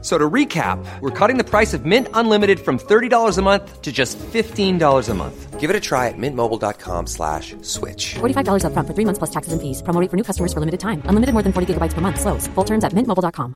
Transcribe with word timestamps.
So 0.00 0.16
to 0.16 0.30
recap, 0.30 0.78
we're 1.00 1.10
cutting 1.10 1.38
the 1.38 1.44
price 1.44 1.74
of 1.74 1.84
Mint 1.84 2.06
Unlimited 2.14 2.60
from 2.60 2.78
$30 2.78 3.36
a 3.36 3.42
month 3.42 3.82
to 3.82 3.90
just 3.90 4.16
$15 4.18 5.08
a 5.08 5.14
month. 5.14 5.58
Give 5.58 5.70
it 5.70 5.74
a 5.74 5.80
try 5.80 6.06
at 6.06 6.14
mintmobile.com 6.16 7.06
slash 7.08 7.56
switch. 7.62 8.14
$45 8.20 8.62
upfront 8.62 8.86
for 8.86 8.94
three 8.94 9.04
months 9.04 9.18
plus 9.18 9.30
taxes 9.30 9.52
and 9.52 9.60
fees. 9.60 9.82
Promo 9.82 10.00
rate 10.00 10.08
for 10.08 10.16
new 10.16 10.22
customers 10.22 10.52
for 10.52 10.60
limited 10.60 10.78
time. 10.78 11.02
Unlimited 11.08 11.34
more 11.34 11.42
than 11.42 11.52
40 11.52 11.74
gigabytes 11.74 11.94
per 11.94 12.00
month. 12.00 12.20
Slows. 12.20 12.46
Full 12.54 12.64
terms 12.64 12.84
at 12.84 12.94
mintmobile.com. 12.94 13.54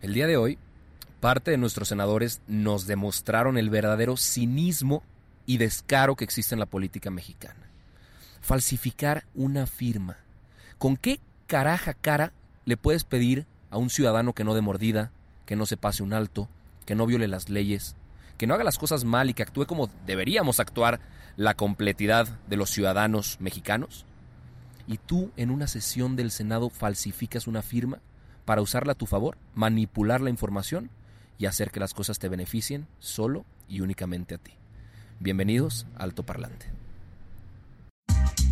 El 0.00 0.14
día 0.14 0.28
de 0.28 0.36
hoy, 0.36 0.58
parte 1.18 1.50
de 1.50 1.56
nuestros 1.56 1.88
senadores 1.88 2.40
nos 2.46 2.86
demostraron 2.86 3.58
el 3.58 3.68
verdadero 3.68 4.16
cinismo 4.16 5.02
y 5.44 5.58
descaro 5.58 6.14
que 6.14 6.22
existe 6.22 6.54
en 6.54 6.60
la 6.60 6.66
política 6.66 7.10
mexicana. 7.10 7.68
Falsificar 8.40 9.24
una 9.34 9.66
firma. 9.66 10.18
¿Con 10.78 10.96
qué 10.96 11.18
caraja 11.48 11.94
cara 11.94 12.32
le 12.66 12.76
puedes 12.76 13.04
pedir 13.04 13.46
a 13.70 13.78
un 13.78 13.90
ciudadano 13.90 14.34
que 14.34 14.44
no 14.44 14.54
dé 14.54 14.60
mordida, 14.60 15.10
que 15.46 15.56
no 15.56 15.64
se 15.64 15.78
pase 15.78 16.02
un 16.02 16.12
alto, 16.12 16.48
que 16.84 16.94
no 16.94 17.06
viole 17.06 17.26
las 17.26 17.48
leyes, 17.48 17.96
que 18.36 18.46
no 18.46 18.54
haga 18.54 18.64
las 18.64 18.78
cosas 18.78 19.04
mal 19.04 19.30
y 19.30 19.34
que 19.34 19.42
actúe 19.42 19.66
como 19.66 19.90
deberíamos 20.06 20.60
actuar 20.60 21.00
la 21.36 21.54
completidad 21.54 22.28
de 22.48 22.56
los 22.56 22.70
ciudadanos 22.70 23.38
mexicanos? 23.40 24.04
Y 24.86 24.98
tú 24.98 25.32
en 25.36 25.50
una 25.50 25.66
sesión 25.66 26.16
del 26.16 26.30
Senado 26.30 26.68
falsificas 26.68 27.46
una 27.46 27.62
firma 27.62 27.98
para 28.44 28.60
usarla 28.60 28.92
a 28.92 28.96
tu 28.96 29.06
favor, 29.06 29.38
manipular 29.54 30.20
la 30.20 30.30
información 30.30 30.90
y 31.38 31.46
hacer 31.46 31.70
que 31.70 31.80
las 31.80 31.94
cosas 31.94 32.18
te 32.18 32.28
beneficien 32.28 32.86
solo 32.98 33.46
y 33.68 33.80
únicamente 33.80 34.34
a 34.34 34.38
ti. 34.38 34.52
Bienvenidos 35.18 35.86
a 35.96 36.04
Alto 36.04 36.24
Parlante. 36.24 36.77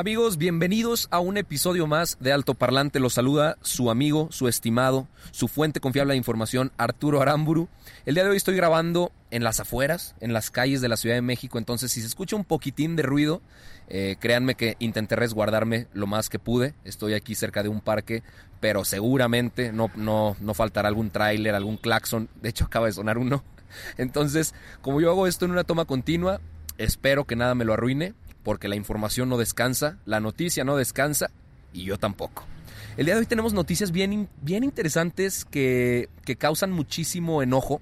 Amigos, 0.00 0.38
bienvenidos 0.38 1.08
a 1.10 1.20
un 1.20 1.36
episodio 1.36 1.86
más 1.86 2.16
de 2.20 2.32
Alto 2.32 2.54
Parlante. 2.54 3.00
Los 3.00 3.12
saluda 3.12 3.58
su 3.60 3.90
amigo, 3.90 4.28
su 4.30 4.48
estimado, 4.48 5.06
su 5.30 5.46
fuente 5.46 5.78
confiable 5.78 6.14
de 6.14 6.16
información, 6.16 6.72
Arturo 6.78 7.20
Aramburu. 7.20 7.68
El 8.06 8.14
día 8.14 8.24
de 8.24 8.30
hoy 8.30 8.38
estoy 8.38 8.56
grabando 8.56 9.12
en 9.30 9.44
las 9.44 9.60
afueras, 9.60 10.14
en 10.20 10.32
las 10.32 10.50
calles 10.50 10.80
de 10.80 10.88
la 10.88 10.96
Ciudad 10.96 11.16
de 11.16 11.20
México, 11.20 11.58
entonces 11.58 11.92
si 11.92 12.00
se 12.00 12.06
escucha 12.06 12.34
un 12.34 12.46
poquitín 12.46 12.96
de 12.96 13.02
ruido, 13.02 13.42
eh, 13.88 14.16
créanme 14.18 14.54
que 14.54 14.74
intenté 14.78 15.16
resguardarme 15.16 15.86
lo 15.92 16.06
más 16.06 16.30
que 16.30 16.38
pude. 16.38 16.72
Estoy 16.84 17.12
aquí 17.12 17.34
cerca 17.34 17.62
de 17.62 17.68
un 17.68 17.82
parque, 17.82 18.22
pero 18.58 18.86
seguramente 18.86 19.70
no, 19.70 19.90
no, 19.96 20.34
no 20.40 20.54
faltará 20.54 20.88
algún 20.88 21.10
tráiler, 21.10 21.54
algún 21.54 21.76
claxon. 21.76 22.30
De 22.40 22.48
hecho, 22.48 22.64
acaba 22.64 22.86
de 22.86 22.92
sonar 22.92 23.18
uno. 23.18 23.44
Entonces, 23.98 24.54
como 24.80 25.02
yo 25.02 25.10
hago 25.10 25.26
esto 25.26 25.44
en 25.44 25.50
una 25.50 25.64
toma 25.64 25.84
continua, 25.84 26.40
espero 26.78 27.26
que 27.26 27.36
nada 27.36 27.54
me 27.54 27.66
lo 27.66 27.74
arruine 27.74 28.14
porque 28.42 28.68
la 28.68 28.76
información 28.76 29.28
no 29.28 29.38
descansa, 29.38 29.98
la 30.04 30.20
noticia 30.20 30.64
no 30.64 30.76
descansa 30.76 31.30
y 31.72 31.84
yo 31.84 31.98
tampoco. 31.98 32.44
El 32.96 33.06
día 33.06 33.14
de 33.14 33.20
hoy 33.20 33.26
tenemos 33.26 33.52
noticias 33.52 33.92
bien, 33.92 34.28
bien 34.42 34.64
interesantes 34.64 35.44
que, 35.44 36.08
que 36.24 36.36
causan 36.36 36.72
muchísimo 36.72 37.42
enojo 37.42 37.80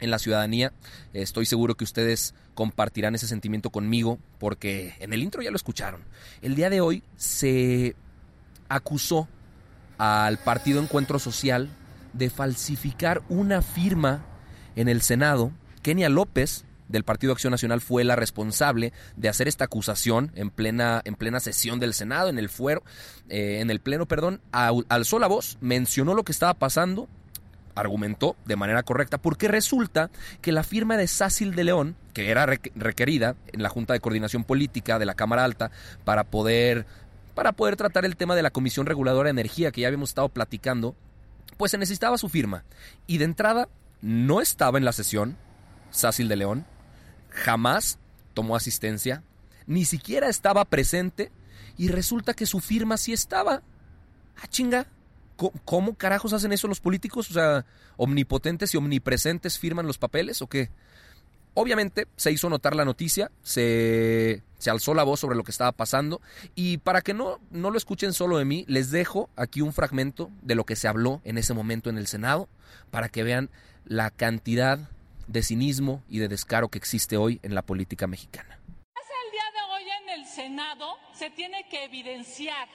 en 0.00 0.10
la 0.10 0.18
ciudadanía. 0.18 0.72
Estoy 1.12 1.46
seguro 1.46 1.76
que 1.76 1.84
ustedes 1.84 2.34
compartirán 2.54 3.14
ese 3.14 3.28
sentimiento 3.28 3.70
conmigo 3.70 4.18
porque 4.38 4.94
en 4.98 5.12
el 5.12 5.22
intro 5.22 5.42
ya 5.42 5.50
lo 5.50 5.56
escucharon. 5.56 6.02
El 6.42 6.56
día 6.56 6.70
de 6.70 6.80
hoy 6.80 7.02
se 7.16 7.94
acusó 8.68 9.28
al 9.98 10.38
Partido 10.38 10.82
Encuentro 10.82 11.18
Social 11.18 11.68
de 12.12 12.30
falsificar 12.30 13.22
una 13.28 13.62
firma 13.62 14.24
en 14.76 14.88
el 14.88 15.02
Senado. 15.02 15.52
Kenia 15.82 16.08
López, 16.08 16.64
del 16.90 17.04
Partido 17.04 17.32
Acción 17.32 17.52
Nacional 17.52 17.80
fue 17.80 18.04
la 18.04 18.16
responsable 18.16 18.92
de 19.16 19.28
hacer 19.28 19.48
esta 19.48 19.64
acusación 19.64 20.32
en 20.34 20.50
plena, 20.50 21.00
en 21.04 21.14
plena 21.14 21.40
sesión 21.40 21.78
del 21.80 21.94
Senado, 21.94 22.28
en 22.28 22.38
el 22.38 22.48
fuero, 22.48 22.82
eh, 23.28 23.60
en 23.60 23.70
el 23.70 23.80
pleno, 23.80 24.06
perdón, 24.06 24.40
alzó 24.50 25.18
la 25.18 25.28
voz, 25.28 25.56
mencionó 25.60 26.14
lo 26.14 26.24
que 26.24 26.32
estaba 26.32 26.54
pasando, 26.54 27.08
argumentó 27.76 28.36
de 28.44 28.56
manera 28.56 28.82
correcta, 28.82 29.18
porque 29.18 29.48
resulta 29.48 30.10
que 30.42 30.52
la 30.52 30.64
firma 30.64 30.96
de 30.96 31.06
Sácil 31.06 31.54
de 31.54 31.64
León, 31.64 31.96
que 32.12 32.30
era 32.30 32.44
requerida 32.46 33.36
en 33.52 33.62
la 33.62 33.68
Junta 33.68 33.92
de 33.92 34.00
Coordinación 34.00 34.44
Política 34.44 34.98
de 34.98 35.06
la 35.06 35.14
Cámara 35.14 35.44
Alta 35.44 35.70
para 36.04 36.24
poder, 36.24 36.86
para 37.34 37.52
poder 37.52 37.76
tratar 37.76 38.04
el 38.04 38.16
tema 38.16 38.34
de 38.34 38.42
la 38.42 38.50
Comisión 38.50 38.86
Reguladora 38.86 39.28
de 39.28 39.30
Energía 39.30 39.70
que 39.70 39.82
ya 39.82 39.86
habíamos 39.86 40.10
estado 40.10 40.28
platicando, 40.28 40.96
pues 41.56 41.70
se 41.70 41.78
necesitaba 41.78 42.18
su 42.18 42.28
firma. 42.28 42.64
Y 43.06 43.18
de 43.18 43.26
entrada 43.26 43.68
no 44.02 44.40
estaba 44.40 44.78
en 44.78 44.84
la 44.84 44.92
sesión 44.92 45.36
Sácil 45.90 46.28
de 46.28 46.36
León, 46.36 46.66
jamás 47.30 47.98
tomó 48.34 48.56
asistencia, 48.56 49.22
ni 49.66 49.84
siquiera 49.84 50.28
estaba 50.28 50.64
presente 50.64 51.30
y 51.76 51.88
resulta 51.88 52.34
que 52.34 52.46
su 52.46 52.60
firma 52.60 52.96
sí 52.96 53.12
estaba. 53.12 53.62
Ah, 54.36 54.46
chinga. 54.48 54.86
¿Cómo, 55.64 55.94
carajos 55.94 56.34
hacen 56.34 56.52
eso 56.52 56.68
los 56.68 56.80
políticos? 56.80 57.30
O 57.30 57.32
sea, 57.32 57.64
omnipotentes 57.96 58.74
y 58.74 58.76
omnipresentes 58.76 59.58
firman 59.58 59.86
los 59.86 59.96
papeles 59.96 60.42
o 60.42 60.46
qué? 60.48 60.68
Obviamente 61.54 62.06
se 62.16 62.30
hizo 62.30 62.50
notar 62.50 62.76
la 62.76 62.84
noticia, 62.84 63.30
se, 63.42 64.42
se, 64.58 64.70
alzó 64.70 64.92
la 64.92 65.02
voz 65.02 65.18
sobre 65.20 65.36
lo 65.36 65.42
que 65.42 65.50
estaba 65.50 65.72
pasando 65.72 66.20
y 66.54 66.76
para 66.78 67.00
que 67.00 67.14
no, 67.14 67.40
no 67.50 67.70
lo 67.70 67.78
escuchen 67.78 68.12
solo 68.12 68.36
de 68.36 68.44
mí, 68.44 68.66
les 68.68 68.90
dejo 68.90 69.30
aquí 69.34 69.62
un 69.62 69.72
fragmento 69.72 70.30
de 70.42 70.54
lo 70.54 70.64
que 70.64 70.76
se 70.76 70.88
habló 70.88 71.22
en 71.24 71.38
ese 71.38 71.54
momento 71.54 71.88
en 71.88 71.96
el 71.96 72.06
Senado 72.06 72.46
para 72.90 73.08
que 73.08 73.22
vean 73.22 73.48
la 73.86 74.10
cantidad 74.10 74.90
de 75.30 75.44
cinismo 75.44 76.02
y 76.08 76.18
de 76.18 76.26
descaro 76.26 76.68
que 76.68 76.78
existe 76.78 77.16
hoy 77.16 77.38
en 77.44 77.54
la 77.54 77.62
política 77.62 78.08
mexicana. 78.08 78.58
El 78.96 79.30
día 79.30 79.44
de 79.54 79.72
hoy 79.72 79.90
en 80.02 80.08
el 80.08 80.26
Senado 80.26 80.98
se 81.12 81.30
tiene 81.30 81.68
que 81.68 81.84
evidenciar, 81.84 82.68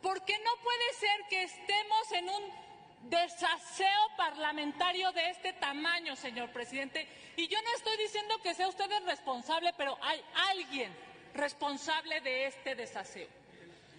porque 0.00 0.38
no 0.38 0.50
puede 0.62 0.92
ser 1.00 1.20
que 1.28 1.42
estemos 1.42 2.12
en 2.12 2.28
un 2.28 3.10
desaseo 3.10 4.08
parlamentario 4.16 5.10
de 5.12 5.30
este 5.30 5.52
tamaño, 5.54 6.14
señor 6.14 6.52
presidente. 6.52 7.08
Y 7.36 7.48
yo 7.48 7.58
no 7.60 7.74
estoy 7.76 7.96
diciendo 7.96 8.36
que 8.40 8.54
sea 8.54 8.68
usted 8.68 8.90
el 8.92 9.04
responsable, 9.04 9.74
pero 9.76 9.98
hay 10.00 10.22
alguien 10.50 10.94
responsable 11.34 12.20
de 12.20 12.46
este 12.46 12.76
desaseo. 12.76 13.28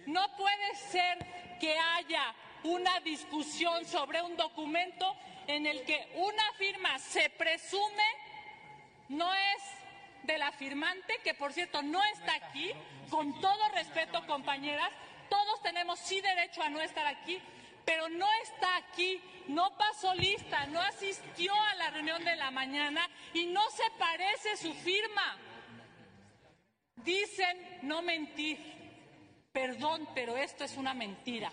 No 0.06 0.24
puede 0.38 0.76
ser 0.90 1.18
que 1.60 1.76
haya 1.78 2.34
una 2.64 3.00
discusión 3.00 3.84
sobre 3.84 4.22
un 4.22 4.34
documento 4.34 5.14
en 5.46 5.66
el 5.66 5.84
que 5.84 6.12
una 6.16 6.52
firma 6.58 6.98
se 6.98 7.30
presume 7.30 8.04
no 9.08 9.32
es 9.32 9.62
de 10.24 10.38
la 10.38 10.52
firmante, 10.52 11.20
que 11.22 11.34
por 11.34 11.52
cierto 11.52 11.82
no 11.82 12.02
está 12.14 12.34
aquí, 12.34 12.72
con 13.10 13.40
todo 13.40 13.68
respeto 13.74 14.26
compañeras, 14.26 14.90
todos 15.28 15.62
tenemos 15.62 15.98
sí 16.00 16.20
derecho 16.20 16.62
a 16.62 16.68
no 16.68 16.80
estar 16.80 17.06
aquí, 17.06 17.40
pero 17.84 18.08
no 18.08 18.26
está 18.42 18.76
aquí, 18.76 19.20
no 19.46 19.76
pasó 19.76 20.14
lista, 20.14 20.66
no 20.66 20.80
asistió 20.80 21.54
a 21.54 21.74
la 21.76 21.90
reunión 21.90 22.24
de 22.24 22.34
la 22.34 22.50
mañana 22.50 23.08
y 23.32 23.46
no 23.46 23.62
se 23.70 23.88
parece 23.98 24.56
su 24.56 24.74
firma. 24.74 25.38
Dicen 26.96 27.78
no 27.82 28.02
mentir. 28.02 28.75
Perdón, 29.56 30.06
pero 30.14 30.36
esto 30.36 30.64
es 30.64 30.76
una 30.76 30.92
mentira. 30.92 31.50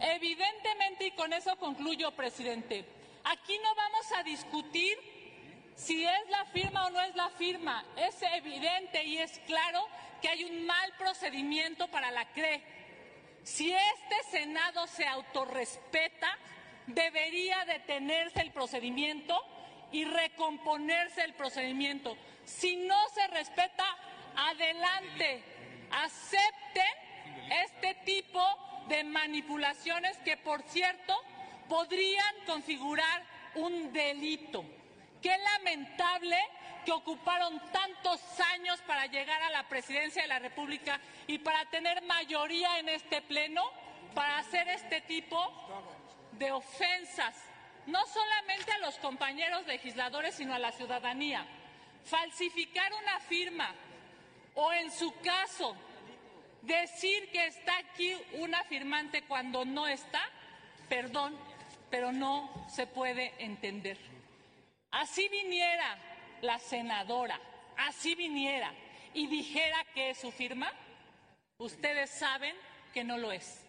Evidentemente, 0.00 1.06
y 1.06 1.10
con 1.12 1.32
eso 1.32 1.56
concluyo, 1.56 2.10
presidente, 2.10 2.84
aquí 3.22 3.56
no 3.62 3.72
vamos 3.76 4.12
a 4.16 4.24
discutir 4.24 4.98
si 5.76 6.04
es 6.04 6.28
la 6.28 6.44
firma 6.46 6.86
o 6.86 6.90
no 6.90 7.00
es 7.00 7.14
la 7.14 7.30
firma. 7.30 7.84
Es 7.96 8.20
evidente 8.34 9.04
y 9.04 9.18
es 9.18 9.38
claro 9.46 9.86
que 10.20 10.28
hay 10.28 10.42
un 10.42 10.66
mal 10.66 10.92
procedimiento 10.98 11.86
para 11.86 12.10
la 12.10 12.24
CRE. 12.32 12.64
Si 13.44 13.72
este 13.72 14.36
Senado 14.36 14.88
se 14.88 15.06
autorrespeta, 15.06 16.36
debería 16.88 17.64
detenerse 17.64 18.40
el 18.40 18.50
procedimiento 18.50 19.40
y 19.92 20.04
recomponerse 20.04 21.22
el 21.22 21.34
procedimiento. 21.34 22.16
Si 22.44 22.74
no 22.74 22.98
se 23.14 23.24
respeta, 23.28 23.86
adelante 24.34 25.57
acepten 25.90 26.84
este 27.64 27.94
tipo 28.04 28.42
de 28.88 29.04
manipulaciones 29.04 30.16
que, 30.18 30.36
por 30.36 30.62
cierto, 30.62 31.14
podrían 31.68 32.34
configurar 32.46 33.22
un 33.54 33.92
delito. 33.92 34.64
Qué 35.22 35.36
lamentable 35.36 36.38
que 36.84 36.92
ocuparon 36.92 37.60
tantos 37.70 38.20
años 38.54 38.80
para 38.86 39.06
llegar 39.06 39.42
a 39.42 39.50
la 39.50 39.68
presidencia 39.68 40.22
de 40.22 40.28
la 40.28 40.38
República 40.38 41.00
y 41.26 41.38
para 41.38 41.64
tener 41.66 42.02
mayoría 42.02 42.78
en 42.78 42.88
este 42.88 43.20
pleno 43.22 43.62
para 44.14 44.38
hacer 44.38 44.68
este 44.68 45.00
tipo 45.02 45.38
de 46.32 46.50
ofensas, 46.50 47.34
no 47.86 48.06
solamente 48.06 48.72
a 48.72 48.78
los 48.78 48.96
compañeros 48.98 49.66
legisladores, 49.66 50.34
sino 50.34 50.54
a 50.54 50.58
la 50.58 50.72
ciudadanía. 50.72 51.46
Falsificar 52.04 52.92
una 52.94 53.20
firma 53.20 53.74
o, 54.60 54.72
en 54.72 54.90
su 54.90 55.14
caso, 55.20 55.76
decir 56.62 57.30
que 57.30 57.46
está 57.46 57.78
aquí 57.78 58.12
una 58.40 58.64
firmante 58.64 59.22
cuando 59.22 59.64
no 59.64 59.86
está, 59.86 60.20
perdón, 60.88 61.38
pero 61.90 62.10
no 62.10 62.66
se 62.68 62.88
puede 62.88 63.32
entender. 63.38 63.96
Así 64.90 65.28
viniera 65.28 65.96
la 66.40 66.58
senadora, 66.58 67.40
así 67.76 68.16
viniera 68.16 68.72
y 69.14 69.28
dijera 69.28 69.84
que 69.94 70.10
es 70.10 70.18
su 70.18 70.32
firma, 70.32 70.72
ustedes 71.58 72.10
saben 72.10 72.56
que 72.92 73.04
no 73.04 73.16
lo 73.16 73.30
es. 73.30 73.64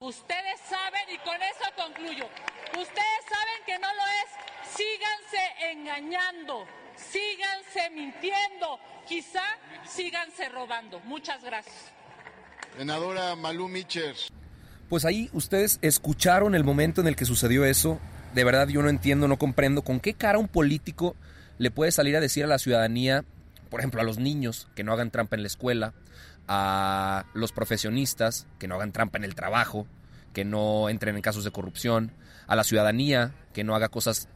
Ustedes 0.00 0.60
saben, 0.60 1.02
y 1.14 1.18
con 1.18 1.42
eso 1.42 1.64
concluyo, 1.76 2.28
ustedes 2.78 3.24
saben 3.26 3.64
que 3.64 3.78
engañando, 6.00 6.64
síganse 6.96 7.90
mintiendo, 7.94 8.78
quizá 9.06 9.42
síganse 9.86 10.48
robando. 10.48 11.00
Muchas 11.00 11.42
gracias. 11.44 11.92
Senadora 12.76 13.36
Malú 13.36 13.68
Michers. 13.68 14.32
Pues 14.88 15.04
ahí 15.04 15.30
ustedes 15.32 15.78
escucharon 15.82 16.54
el 16.54 16.64
momento 16.64 17.00
en 17.00 17.06
el 17.06 17.16
que 17.16 17.24
sucedió 17.24 17.64
eso. 17.64 18.00
De 18.34 18.44
verdad 18.44 18.68
yo 18.68 18.82
no 18.82 18.88
entiendo, 18.88 19.28
no 19.28 19.38
comprendo 19.38 19.82
con 19.82 20.00
qué 20.00 20.14
cara 20.14 20.38
un 20.38 20.48
político 20.48 21.16
le 21.58 21.70
puede 21.70 21.92
salir 21.92 22.16
a 22.16 22.20
decir 22.20 22.44
a 22.44 22.48
la 22.48 22.58
ciudadanía, 22.58 23.24
por 23.68 23.80
ejemplo, 23.80 24.00
a 24.00 24.04
los 24.04 24.18
niños 24.18 24.68
que 24.74 24.82
no 24.82 24.92
hagan 24.92 25.10
trampa 25.10 25.36
en 25.36 25.42
la 25.42 25.48
escuela, 25.48 25.94
a 26.48 27.26
los 27.34 27.52
profesionistas 27.52 28.46
que 28.58 28.66
no 28.66 28.76
hagan 28.76 28.92
trampa 28.92 29.18
en 29.18 29.24
el 29.24 29.34
trabajo, 29.34 29.86
que 30.32 30.44
no 30.44 30.88
entren 30.88 31.16
en 31.16 31.22
casos 31.22 31.44
de 31.44 31.50
corrupción, 31.50 32.12
a 32.46 32.56
la 32.56 32.64
ciudadanía 32.64 33.34
que 33.52 33.62
no 33.62 33.74
haga 33.74 33.88
cosas 33.88 34.28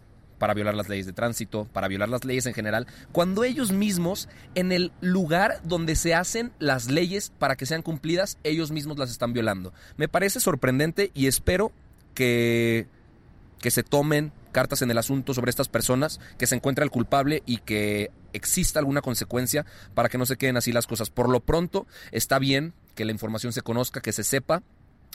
para 0.45 0.53
violar 0.53 0.75
las 0.75 0.91
leyes 0.91 1.07
de 1.07 1.15
tránsito, 1.15 1.65
para 1.73 1.89
violar 1.89 2.11
las 2.11 2.27
leyes 2.27 2.45
en 2.45 2.53
general, 2.53 2.87
cuando 3.13 3.45
ellos 3.45 3.73
mismos, 3.73 4.29
en 4.55 4.73
el 4.73 4.93
lugar 5.01 5.63
donde 5.65 5.97
se 5.97 6.15
hacen 6.15 6.53
las 6.59 6.91
leyes 6.91 7.33
para 7.39 7.57
que 7.57 7.65
sean 7.65 7.81
cumplidas, 7.81 8.37
ellos 8.45 8.71
mismos 8.71 8.99
las 8.99 9.11
están 9.11 9.33
violando. 9.33 9.73
Me 9.97 10.07
parece 10.07 10.41
sorprendente 10.41 11.11
y 11.15 11.29
espero 11.29 11.73
que, 12.13 12.89
que 13.59 13.71
se 13.71 13.83
tomen 13.83 14.33
cartas 14.53 14.83
en 14.83 14.91
el 14.91 14.99
asunto 14.99 15.33
sobre 15.33 15.49
estas 15.49 15.69
personas, 15.69 16.21
que 16.37 16.47
se 16.47 16.57
encuentre 16.57 16.85
el 16.85 16.91
culpable 16.91 17.43
y 17.47 17.57
que 17.57 18.11
exista 18.35 18.81
alguna 18.81 19.01
consecuencia 19.01 19.65
para 19.95 20.11
que 20.11 20.19
no 20.19 20.27
se 20.27 20.37
queden 20.37 20.59
así 20.59 20.73
las 20.73 20.87
cosas. 20.87 21.09
Por 21.09 21.31
lo 21.31 21.41
pronto, 21.41 21.87
está 22.13 22.39
bien 22.39 22.75
que 22.95 23.07
la 23.07 23.13
información 23.13 23.55
se 23.55 23.63
conozca, 23.63 24.03
que 24.03 24.13
se 24.13 24.25
sepa 24.25 24.63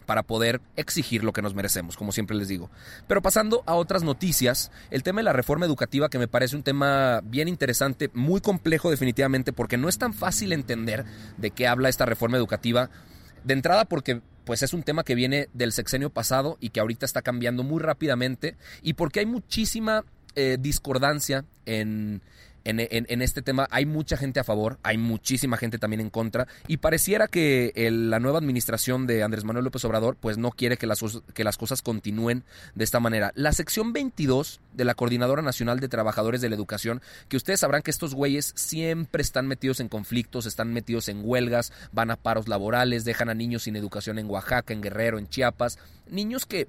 para 0.06 0.24
poder 0.24 0.62
exigir 0.76 1.24
lo 1.24 1.34
que 1.34 1.42
nos 1.42 1.54
merecemos, 1.54 1.96
como 1.96 2.12
siempre 2.12 2.36
les 2.36 2.48
digo. 2.48 2.70
Pero 3.08 3.22
pasando 3.22 3.64
a 3.66 3.76
otras 3.76 4.04
noticias, 4.04 4.72
el 4.92 5.04
tema 5.04 5.20
de 5.20 5.26
la 5.26 5.34
reforma 5.34 5.66
educativa, 5.66 6.10
que 6.10 6.20
me 6.20 6.28
parece 6.28 6.56
un 6.56 6.64
tema 6.64 7.22
bien 7.24 7.48
interesante, 7.48 8.10
muy 8.14 8.42
complejo 8.42 8.90
definitivamente, 8.90 9.54
porque 9.54 9.78
no 9.78 9.90
es 9.90 9.98
tan 9.98 10.14
fácil 10.14 10.54
entender 10.54 11.06
de 11.38 11.52
qué 11.52 11.68
habla 11.68 11.90
esta 11.90 12.06
reforma 12.06 12.38
educativa. 12.38 12.90
De 13.44 13.54
entrada 13.54 13.86
porque 13.86 14.22
pues 14.46 14.64
es 14.64 14.74
un 14.74 14.84
tema 14.84 15.04
que 15.04 15.16
viene 15.16 15.48
del 15.54 15.72
sexenio 15.72 16.10
pasado 16.10 16.58
y 16.60 16.70
que 16.72 16.80
ahorita 16.80 17.06
está 17.06 17.22
cambiando 17.22 17.64
muy 17.64 17.80
rápidamente 17.80 18.58
y 18.82 18.94
porque 18.94 19.20
hay 19.20 19.28
muchísima 19.28 20.06
eh, 20.36 20.58
discordancia 20.60 21.46
en, 21.68 22.24
en, 22.70 23.22
este 23.22 23.42
tema 23.42 23.68
hay 23.72 23.86
mucha 23.86 24.18
gente 24.18 24.40
a 24.40 24.44
favor, 24.44 24.80
hay 24.84 24.98
muchísima 24.98 25.58
gente 25.58 25.80
también 25.80 26.02
en 26.02 26.10
contra 26.10 26.48
y 26.68 26.78
pareciera 26.78 27.28
que 27.28 27.74
la 27.92 28.20
nueva 28.20 28.40
administración 28.40 29.08
de 29.08 29.24
Andrés 29.24 29.44
Manuel 29.44 29.66
López 29.66 29.84
Obrador 29.86 30.16
pues 30.16 30.38
no 30.38 30.52
quiere 30.52 30.78
que 30.78 30.88
las, 30.88 31.02
que 31.34 31.44
las 31.44 31.58
cosas 31.58 31.82
continúen 31.82 32.44
de 32.76 32.84
esta 32.84 33.00
manera. 33.00 33.32
La 33.36 33.54
sección 33.54 33.94
22 33.94 34.62
de 34.74 34.86
la 34.86 34.96
Coordinadora 34.96 35.42
Nacional 35.42 35.80
de 35.80 35.90
Trabajadores 35.90 36.42
de 36.42 36.50
la 36.50 36.56
Educación, 36.56 37.02
que 37.28 37.38
ustedes 37.38 37.60
sabrán 37.60 37.82
que 37.82 37.92
estos 37.92 38.14
güeyes 38.14 38.54
siempre 38.56 39.22
están 39.22 39.48
metidos 39.48 39.80
en 39.80 39.90
conflictos, 39.90 40.46
están 40.46 40.74
metidos 40.74 41.10
en 41.10 41.22
huelgas, 41.24 41.72
van 41.92 42.12
a 42.12 42.16
paros 42.16 42.48
laborales, 42.48 43.06
dejan 43.06 43.30
a 43.30 43.34
niños 43.34 43.64
sin 43.64 43.76
educación 43.76 44.20
en 44.20 44.30
Oaxaca, 44.30 44.74
en 44.74 44.82
Guerrero, 44.82 45.20
en 45.20 45.28
Chiapas, 45.28 45.80
niños 46.10 46.46
que 46.46 46.68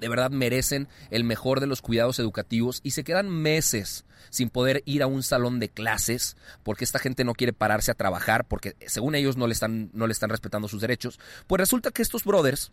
de 0.00 0.08
verdad 0.08 0.30
merecen 0.30 0.88
el 1.10 1.24
mejor 1.24 1.60
de 1.60 1.66
los 1.66 1.82
cuidados 1.82 2.18
educativos 2.18 2.80
y 2.82 2.92
se 2.92 3.04
quedan 3.04 3.28
meses 3.28 4.04
sin 4.30 4.50
poder 4.50 4.82
ir 4.84 5.02
a 5.02 5.06
un 5.06 5.22
salón 5.22 5.60
de 5.60 5.68
clases 5.68 6.36
porque 6.62 6.84
esta 6.84 6.98
gente 6.98 7.24
no 7.24 7.34
quiere 7.34 7.52
pararse 7.52 7.90
a 7.90 7.94
trabajar 7.94 8.46
porque 8.46 8.76
según 8.86 9.14
ellos 9.14 9.36
no 9.36 9.46
le 9.46 9.52
están, 9.52 9.90
no 9.92 10.06
le 10.06 10.12
están 10.12 10.30
respetando 10.30 10.68
sus 10.68 10.80
derechos. 10.80 11.18
Pues 11.46 11.60
resulta 11.60 11.90
que 11.90 12.02
estos 12.02 12.24
brothers 12.24 12.72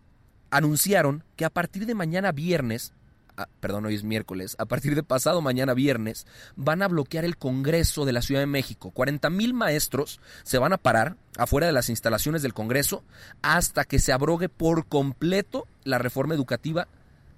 anunciaron 0.50 1.24
que 1.36 1.44
a 1.44 1.50
partir 1.50 1.86
de 1.86 1.94
mañana 1.94 2.32
viernes 2.32 2.92
ah, 3.36 3.48
perdón, 3.60 3.86
hoy 3.86 3.94
es 3.94 4.04
miércoles, 4.04 4.56
a 4.58 4.66
partir 4.66 4.94
de 4.94 5.02
pasado 5.02 5.40
mañana 5.42 5.74
viernes, 5.74 6.26
van 6.54 6.82
a 6.82 6.88
bloquear 6.88 7.24
el 7.24 7.36
Congreso 7.36 8.04
de 8.04 8.12
la 8.12 8.22
Ciudad 8.22 8.40
de 8.40 8.46
México. 8.46 8.90
40 8.92 9.28
mil 9.30 9.54
maestros 9.54 10.20
se 10.42 10.58
van 10.58 10.72
a 10.72 10.78
parar 10.78 11.16
afuera 11.36 11.66
de 11.66 11.72
las 11.72 11.88
instalaciones 11.88 12.42
del 12.42 12.54
Congreso 12.54 13.02
hasta 13.42 13.84
que 13.84 13.98
se 13.98 14.12
abrogue 14.12 14.48
por 14.48 14.86
completo 14.86 15.66
la 15.84 15.98
reforma 15.98 16.34
educativa 16.34 16.88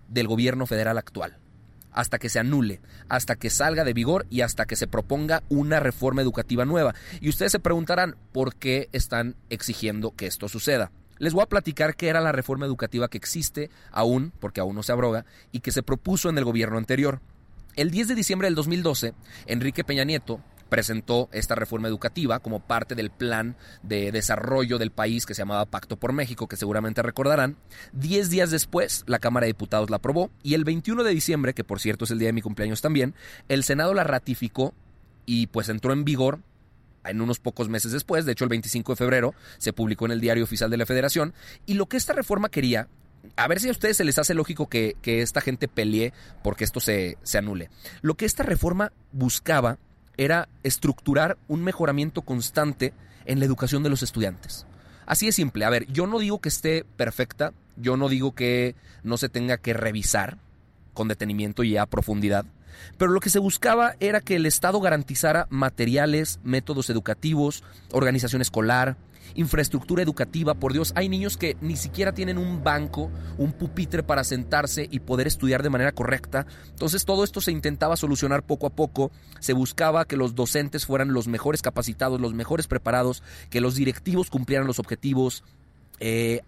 del 0.08 0.26
gobierno 0.26 0.66
federal 0.66 0.98
actual, 0.98 1.38
hasta 1.92 2.18
que 2.18 2.28
se 2.28 2.38
anule, 2.38 2.80
hasta 3.08 3.36
que 3.36 3.50
salga 3.50 3.84
de 3.84 3.92
vigor 3.92 4.26
y 4.30 4.40
hasta 4.40 4.66
que 4.66 4.76
se 4.76 4.86
proponga 4.86 5.42
una 5.48 5.80
reforma 5.80 6.22
educativa 6.22 6.64
nueva. 6.64 6.94
Y 7.20 7.28
ustedes 7.28 7.52
se 7.52 7.60
preguntarán 7.60 8.16
por 8.32 8.54
qué 8.54 8.88
están 8.92 9.36
exigiendo 9.50 10.12
que 10.12 10.26
esto 10.26 10.48
suceda. 10.48 10.90
Les 11.18 11.32
voy 11.32 11.42
a 11.42 11.46
platicar 11.46 11.96
qué 11.96 12.08
era 12.08 12.20
la 12.20 12.32
reforma 12.32 12.66
educativa 12.66 13.08
que 13.08 13.18
existe 13.18 13.70
aún, 13.90 14.32
porque 14.38 14.60
aún 14.60 14.76
no 14.76 14.82
se 14.82 14.92
abroga, 14.92 15.24
y 15.50 15.60
que 15.60 15.72
se 15.72 15.82
propuso 15.82 16.30
en 16.30 16.38
el 16.38 16.44
gobierno 16.44 16.78
anterior. 16.78 17.20
El 17.74 17.90
10 17.90 18.08
de 18.08 18.14
diciembre 18.14 18.46
del 18.46 18.54
2012, 18.54 19.14
Enrique 19.46 19.84
Peña 19.84 20.04
Nieto 20.04 20.40
presentó 20.68 21.28
esta 21.32 21.54
reforma 21.54 21.88
educativa 21.88 22.40
como 22.40 22.60
parte 22.60 22.94
del 22.94 23.10
plan 23.10 23.56
de 23.82 24.12
desarrollo 24.12 24.78
del 24.78 24.90
país 24.90 25.26
que 25.26 25.34
se 25.34 25.42
llamaba 25.42 25.66
Pacto 25.66 25.96
por 25.96 26.12
México, 26.12 26.48
que 26.48 26.56
seguramente 26.56 27.02
recordarán. 27.02 27.56
Diez 27.92 28.30
días 28.30 28.50
después, 28.50 29.04
la 29.06 29.18
Cámara 29.18 29.44
de 29.44 29.52
Diputados 29.52 29.90
la 29.90 29.96
aprobó 29.96 30.30
y 30.42 30.54
el 30.54 30.64
21 30.64 31.04
de 31.04 31.14
diciembre, 31.14 31.54
que 31.54 31.64
por 31.64 31.80
cierto 31.80 32.04
es 32.04 32.10
el 32.10 32.18
día 32.18 32.28
de 32.28 32.34
mi 32.34 32.42
cumpleaños 32.42 32.80
también, 32.80 33.14
el 33.48 33.64
Senado 33.64 33.94
la 33.94 34.04
ratificó 34.04 34.74
y 35.26 35.48
pues 35.48 35.68
entró 35.68 35.92
en 35.92 36.04
vigor 36.04 36.40
en 37.04 37.20
unos 37.20 37.38
pocos 37.38 37.68
meses 37.68 37.92
después, 37.92 38.26
de 38.26 38.32
hecho 38.32 38.44
el 38.44 38.50
25 38.50 38.92
de 38.92 38.96
febrero 38.96 39.34
se 39.58 39.72
publicó 39.72 40.06
en 40.06 40.12
el 40.12 40.20
Diario 40.20 40.44
Oficial 40.44 40.70
de 40.70 40.76
la 40.76 40.86
Federación, 40.86 41.32
y 41.64 41.74
lo 41.74 41.86
que 41.86 41.96
esta 41.96 42.12
reforma 42.12 42.48
quería 42.48 42.88
a 43.36 43.48
ver 43.48 43.60
si 43.60 43.68
a 43.68 43.72
ustedes 43.72 43.96
se 43.96 44.04
les 44.04 44.18
hace 44.18 44.34
lógico 44.34 44.68
que, 44.68 44.96
esta 45.02 45.40
gente 45.40 45.68
pelee 45.68 46.12
porque 46.42 46.64
esto 46.64 46.80
se, 46.80 47.18
se, 47.22 47.38
anule. 47.38 47.68
Lo 48.00 48.14
que 48.14 48.24
esta 48.24 48.42
reforma 48.42 48.92
buscaba 49.12 49.78
era 50.18 50.48
estructurar 50.62 51.38
un 51.48 51.64
mejoramiento 51.64 52.20
constante 52.22 52.92
en 53.24 53.38
la 53.38 53.46
educación 53.46 53.82
de 53.82 53.88
los 53.88 54.02
estudiantes. 54.02 54.66
Así 55.06 55.26
es 55.28 55.34
simple. 55.34 55.64
A 55.64 55.70
ver, 55.70 55.86
yo 55.90 56.06
no 56.06 56.18
digo 56.18 56.40
que 56.40 56.50
esté 56.50 56.84
perfecta, 56.96 57.54
yo 57.76 57.96
no 57.96 58.10
digo 58.10 58.34
que 58.34 58.74
no 59.02 59.16
se 59.16 59.30
tenga 59.30 59.56
que 59.56 59.72
revisar 59.72 60.36
con 60.92 61.08
detenimiento 61.08 61.62
y 61.62 61.78
a 61.78 61.86
profundidad, 61.86 62.44
pero 62.96 63.10
lo 63.10 63.20
que 63.20 63.30
se 63.30 63.38
buscaba 63.38 63.94
era 64.00 64.20
que 64.20 64.36
el 64.36 64.46
Estado 64.46 64.80
garantizara 64.80 65.46
materiales, 65.50 66.40
métodos 66.42 66.90
educativos, 66.90 67.64
organización 67.92 68.42
escolar, 68.42 68.96
infraestructura 69.34 70.02
educativa. 70.02 70.54
Por 70.54 70.72
Dios, 70.72 70.92
hay 70.96 71.08
niños 71.08 71.36
que 71.36 71.56
ni 71.60 71.76
siquiera 71.76 72.12
tienen 72.12 72.38
un 72.38 72.62
banco, 72.62 73.10
un 73.36 73.52
pupitre 73.52 74.02
para 74.02 74.24
sentarse 74.24 74.88
y 74.90 75.00
poder 75.00 75.26
estudiar 75.26 75.62
de 75.62 75.70
manera 75.70 75.92
correcta. 75.92 76.46
Entonces 76.70 77.04
todo 77.04 77.24
esto 77.24 77.40
se 77.40 77.52
intentaba 77.52 77.96
solucionar 77.96 78.42
poco 78.42 78.66
a 78.66 78.70
poco. 78.70 79.10
Se 79.40 79.52
buscaba 79.52 80.04
que 80.04 80.16
los 80.16 80.34
docentes 80.34 80.86
fueran 80.86 81.12
los 81.12 81.28
mejores 81.28 81.62
capacitados, 81.62 82.20
los 82.20 82.34
mejores 82.34 82.66
preparados, 82.66 83.22
que 83.50 83.60
los 83.60 83.74
directivos 83.74 84.30
cumplieran 84.30 84.66
los 84.66 84.78
objetivos, 84.78 85.44
eh, 86.00 86.40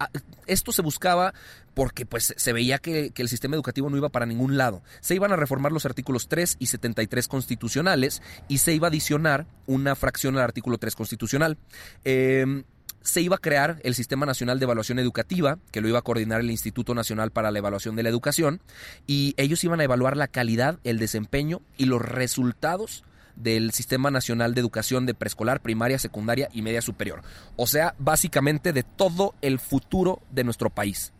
esto 0.47 0.73
se 0.73 0.83
buscaba 0.83 1.35
porque 1.75 2.07
pues, 2.07 2.35
se 2.37 2.53
veía 2.53 2.79
que, 2.79 3.13
el 3.15 3.29
sistema 3.29 3.55
educativo 3.55 3.91
no 3.91 3.97
iba 3.97 4.09
para 4.09 4.27
ningún 4.27 4.57
lado. 4.57 4.83
Se 5.01 5.15
iban 5.15 5.33
a 5.33 5.37
reformar 5.37 5.73
los 5.73 5.87
artículos 5.87 6.29
3 6.29 6.57
y 6.59 6.67
73 6.67 7.29
constitucionales 7.29 8.23
y 8.49 8.59
se 8.59 8.75
iba 8.75 8.89
a 8.89 8.91
adicionar 8.91 9.47
una 9.67 9.95
fracción 9.95 10.37
al 10.37 10.43
artículo 10.43 10.79
3 10.79 10.95
constitucional. 10.95 11.59
Em, 12.05 12.65
se 13.03 13.23
iba 13.23 13.37
a 13.37 13.41
crear 13.41 13.81
el 13.83 13.95
Sistema 13.95 14.27
Nacional 14.27 14.59
de 14.59 14.65
Evaluación 14.65 14.99
Educativa, 14.99 15.59
que 15.71 15.81
lo 15.81 15.89
iba 15.89 15.99
a 15.99 16.03
coordinar 16.03 16.41
el 16.41 16.51
Instituto 16.51 16.95
Nacional 16.95 17.31
para 17.31 17.51
la 17.51 17.59
Evaluación 17.59 17.97
de 17.97 18.03
la 18.03 18.11
Educación, 18.11 18.61
y 19.07 19.35
ellos 19.39 19.65
iban 19.65 19.81
a 19.81 19.85
evaluar 19.85 20.17
la 20.17 20.29
calidad, 20.29 20.79
el 20.85 20.99
desempeño 20.99 21.63
y 21.79 21.87
los 21.87 22.03
resultados 22.03 23.05
del 23.43 23.73
Sistema 23.73 24.11
Nacional 24.11 24.55
de 24.55 24.61
Educación 24.61 25.07
de 25.07 25.15
Preescolar, 25.15 25.61
Primaria, 25.61 25.99
Secundaria 25.99 26.49
y 26.53 26.63
Media 26.63 26.83
Superior. 26.83 27.23
O 27.57 27.67
sea, 27.67 27.95
básicamente 27.99 28.73
de 28.73 28.83
todo 28.83 29.35
el 29.43 29.59
futuro 29.59 30.21
de 30.31 30.45
nuestro 30.45 30.71
país. 30.71 31.13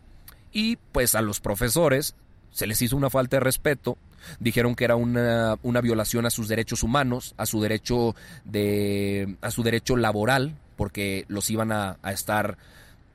Y 0.51 0.77
pues 0.91 1.15
a 1.15 1.21
los 1.21 1.39
profesores 1.39 2.15
se 2.51 2.67
les 2.67 2.81
hizo 2.81 2.97
una 2.97 3.09
falta 3.09 3.37
de 3.37 3.41
respeto 3.41 3.97
Dijeron 4.39 4.75
que 4.75 4.85
era 4.85 4.95
una, 4.95 5.57
una 5.63 5.81
violación 5.81 6.25
a 6.25 6.29
sus 6.29 6.47
derechos 6.47 6.83
humanos, 6.83 7.33
a 7.37 7.45
su 7.45 7.61
derecho 7.61 8.15
de. 8.45 9.35
a 9.41 9.51
su 9.51 9.63
derecho 9.63 9.95
laboral, 9.95 10.55
porque 10.75 11.25
los 11.27 11.49
iban 11.49 11.71
a, 11.71 11.97
a 12.01 12.11
estar 12.11 12.57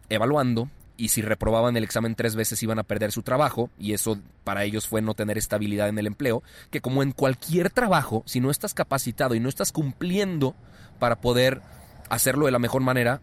evaluando 0.09 0.69
y 0.97 1.09
si 1.09 1.23
reprobaban 1.23 1.77
el 1.77 1.85
examen 1.85 2.15
tres 2.15 2.37
veces 2.37 2.63
iban 2.63 2.79
a 2.79 2.83
perder 2.85 3.13
su 3.13 3.23
trabajo 3.23 3.71
y 3.79 3.93
eso 3.93 4.19
para 4.45 4.65
ellos 4.65 4.87
fue 4.87 5.03
no 5.03 5.15
tener 5.15 5.39
estabilidad 5.39 5.89
en 5.89 5.99
el 5.99 6.07
empleo, 6.07 6.43
que 6.71 6.81
como 6.81 7.03
en 7.03 7.13
cualquier 7.13 7.71
trabajo, 7.71 8.23
si 8.27 8.41
no 8.41 8.51
estás 8.51 8.75
capacitado 8.75 9.35
y 9.35 9.41
no 9.41 9.49
estás 9.49 9.73
cumpliendo 9.73 10.55
para 10.99 11.17
poder 11.21 11.61
hacerlo 12.09 12.47
de 12.47 12.53
la 12.53 12.59
mejor 12.59 12.83
manera, 12.83 13.21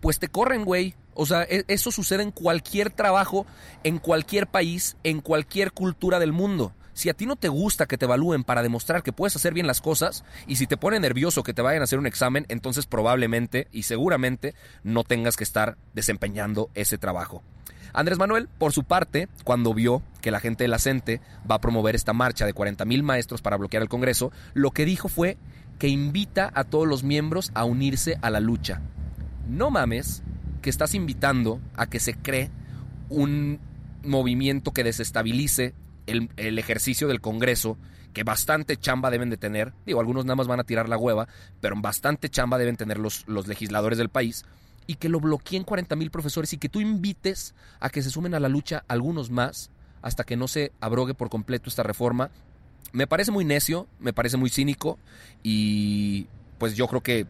pues 0.00 0.18
te 0.18 0.28
corren, 0.28 0.64
güey. 0.64 0.94
O 1.14 1.26
sea, 1.26 1.42
e- 1.42 1.64
eso 1.68 1.90
sucede 1.90 2.22
en 2.22 2.30
cualquier 2.30 2.90
trabajo, 2.90 3.46
en 3.84 3.98
cualquier 3.98 4.46
país, 4.46 4.96
en 5.04 5.20
cualquier 5.20 5.72
cultura 5.72 6.18
del 6.18 6.32
mundo. 6.32 6.72
Si 7.00 7.08
a 7.08 7.14
ti 7.14 7.24
no 7.24 7.36
te 7.36 7.48
gusta 7.48 7.86
que 7.86 7.96
te 7.96 8.04
evalúen 8.04 8.44
para 8.44 8.62
demostrar 8.62 9.02
que 9.02 9.14
puedes 9.14 9.34
hacer 9.34 9.54
bien 9.54 9.66
las 9.66 9.80
cosas, 9.80 10.22
y 10.46 10.56
si 10.56 10.66
te 10.66 10.76
pone 10.76 11.00
nervioso 11.00 11.42
que 11.42 11.54
te 11.54 11.62
vayan 11.62 11.80
a 11.80 11.84
hacer 11.84 11.98
un 11.98 12.06
examen, 12.06 12.44
entonces 12.50 12.84
probablemente 12.84 13.68
y 13.72 13.84
seguramente 13.84 14.54
no 14.84 15.02
tengas 15.02 15.38
que 15.38 15.44
estar 15.44 15.78
desempeñando 15.94 16.68
ese 16.74 16.98
trabajo. 16.98 17.42
Andrés 17.94 18.18
Manuel, 18.18 18.50
por 18.58 18.74
su 18.74 18.84
parte, 18.84 19.30
cuando 19.44 19.72
vio 19.72 20.02
que 20.20 20.30
la 20.30 20.40
gente 20.40 20.64
de 20.64 20.68
la 20.68 20.78
CENTE 20.78 21.22
va 21.50 21.54
a 21.54 21.60
promover 21.62 21.94
esta 21.94 22.12
marcha 22.12 22.44
de 22.44 22.52
40 22.52 22.84
mil 22.84 23.02
maestros 23.02 23.40
para 23.40 23.56
bloquear 23.56 23.82
el 23.82 23.88
Congreso, 23.88 24.30
lo 24.52 24.70
que 24.70 24.84
dijo 24.84 25.08
fue 25.08 25.38
que 25.78 25.88
invita 25.88 26.52
a 26.54 26.64
todos 26.64 26.86
los 26.86 27.02
miembros 27.02 27.50
a 27.54 27.64
unirse 27.64 28.18
a 28.20 28.28
la 28.28 28.40
lucha. 28.40 28.82
No 29.48 29.70
mames 29.70 30.22
que 30.60 30.68
estás 30.68 30.94
invitando 30.94 31.62
a 31.76 31.86
que 31.86 31.98
se 31.98 32.12
cree 32.12 32.50
un 33.08 33.58
movimiento 34.04 34.72
que 34.72 34.84
desestabilice 34.84 35.74
el, 36.06 36.58
ejercicio 36.58 37.08
del 37.08 37.20
Congreso, 37.20 37.76
que 38.12 38.24
bastante 38.24 38.76
chamba 38.76 39.10
deben 39.10 39.30
de 39.30 39.36
tener. 39.36 39.72
Digo, 39.86 40.00
algunos 40.00 40.24
nada 40.24 40.36
más 40.36 40.46
van 40.46 40.60
a 40.60 40.64
tirar 40.64 40.88
la 40.88 40.96
hueva, 40.96 41.28
pero 41.60 41.76
bastante 41.80 42.28
chamba 42.28 42.58
deben 42.58 42.76
tener 42.76 42.98
los, 42.98 43.24
los 43.28 43.46
legisladores 43.46 43.98
del 43.98 44.08
país. 44.08 44.44
Y 44.86 44.96
que 44.96 45.08
lo 45.08 45.20
bloqueen 45.20 45.62
40 45.62 45.94
mil 45.96 46.10
profesores 46.10 46.52
y 46.52 46.58
que 46.58 46.68
tú 46.68 46.80
invites 46.80 47.54
a 47.78 47.90
que 47.90 48.02
se 48.02 48.10
sumen 48.10 48.34
a 48.34 48.40
la 48.40 48.48
lucha 48.48 48.84
algunos 48.88 49.30
más 49.30 49.70
hasta 50.02 50.24
que 50.24 50.36
no 50.36 50.48
se 50.48 50.72
abrogue 50.80 51.14
por 51.14 51.30
completo 51.30 51.68
esta 51.68 51.82
reforma. 51.82 52.30
Me 52.92 53.06
parece 53.06 53.30
muy 53.30 53.44
necio, 53.44 53.86
me 54.00 54.12
parece 54.12 54.36
muy 54.36 54.50
cínico 54.50 54.98
y 55.42 56.26
pues 56.58 56.74
yo 56.74 56.88
creo 56.88 57.02
que 57.02 57.26